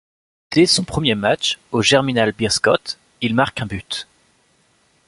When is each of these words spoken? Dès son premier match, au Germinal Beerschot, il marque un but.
Dès 0.51 0.65
son 0.65 0.83
premier 0.83 1.13
match, 1.13 1.59
au 1.71 1.83
Germinal 1.83 2.31
Beerschot, 2.31 2.95
il 3.21 3.35
marque 3.35 3.61
un 3.61 3.67
but. 3.67 4.07